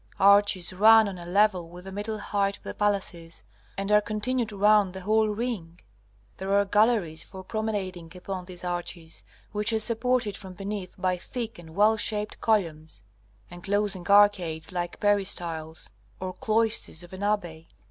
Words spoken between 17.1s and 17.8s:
an abbey.